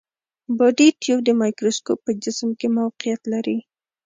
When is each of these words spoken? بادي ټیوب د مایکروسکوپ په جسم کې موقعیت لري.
بادي 0.57 0.87
ټیوب 1.01 1.19
د 1.25 1.29
مایکروسکوپ 1.41 1.99
په 2.05 2.11
جسم 2.23 2.49
کې 2.59 2.67
موقعیت 2.79 3.21
لري. 3.33 3.57